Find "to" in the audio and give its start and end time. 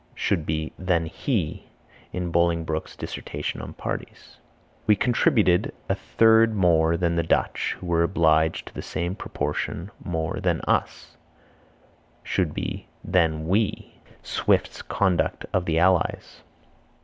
8.65-8.73